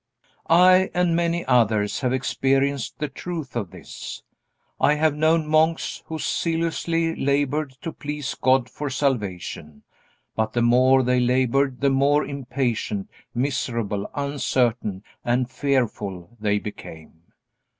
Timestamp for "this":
3.69-4.23